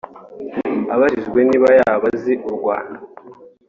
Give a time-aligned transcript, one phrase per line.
[0.93, 2.97] Abajijwe niba yaba azi u Rwanda